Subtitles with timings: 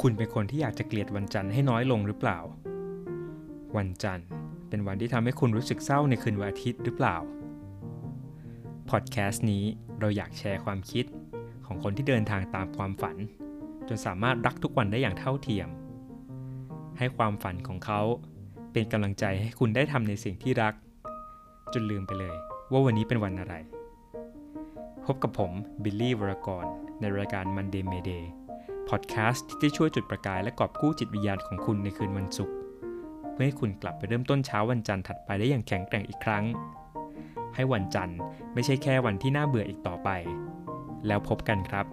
[0.00, 2.38] คุณเป็นคนที่อยากจะเกลียดวันจันทร์ให้น้อยลงหรือเปล่า
[3.76, 4.26] วันจันทร์
[4.68, 7.16] เป็นวันที่ทำให้คุณรู้สึกเศร้าในคืนวันอาทิตย์หรือเปล่า
[8.90, 9.64] พอดแคสต์นี้
[10.00, 11.04] เราอยากแชร์ความคิด
[11.66, 13.16] ของคนที่เดินทางตามความฝัน
[13.88, 15.68] จนสามารถรักทุกวันได้อย่างเท่าเทียม
[16.98, 18.00] ให้ความฝันของเขา
[18.72, 20.74] เป็นกำลังใจให้คุณได้ทำในสิ่งที่รัก
[21.72, 22.36] จนลืมไปเลย
[22.70, 23.54] ว่าวันนี้เป็นวันอะไร
[25.06, 25.52] พบกับผม
[25.82, 26.64] บิลลี่วรกร
[27.00, 28.24] ในรายการ Monday Mayday
[28.88, 32.54] พอดแคสต์ที่จะช่วยจุดประกายและกอบกู้จิตวิญญาณของคุณในคืนวันศุกร์
[33.32, 36.44] เพื่อให้คุณกลับไปเริ่มต้นเช้าวันจันทร์ถัดไปได้อย่างแข็งแกร่งอีกครั้ง
[37.54, 38.18] ให้วันจันทร์
[38.54, 40.10] ไม่ใช่แค่วันที่น่าเบื่ออีกต่อไป
[41.06, 41.86] แล้วพบกันครับ